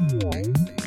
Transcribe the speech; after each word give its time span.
Bye. 0.00 0.83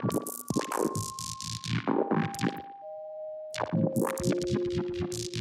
Thank 0.00 0.12
you. 5.32 5.37